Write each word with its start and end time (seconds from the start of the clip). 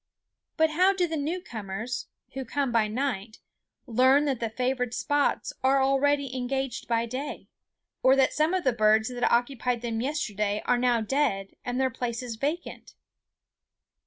But 0.57 0.71
how 0.71 0.93
do 0.93 1.07
the 1.07 1.15
new 1.15 1.39
comers, 1.39 2.07
who 2.33 2.43
come 2.43 2.71
by 2.71 2.87
night, 2.87 3.37
learn 3.85 4.25
that 4.25 4.39
the 4.39 4.49
favored 4.49 4.95
spots 4.95 5.53
are 5.63 5.79
already 5.79 6.35
engaged 6.35 6.87
by 6.87 7.05
day, 7.05 7.49
or 8.01 8.15
that 8.15 8.33
some 8.33 8.55
of 8.55 8.63
the 8.63 8.73
birds 8.73 9.09
that 9.09 9.31
occupied 9.31 9.81
them 9.83 10.01
yesterday 10.01 10.63
are 10.65 10.79
now 10.79 11.01
dead 11.01 11.49
and 11.63 11.79
their 11.79 11.91
places 11.91 12.35
vacant? 12.37 12.95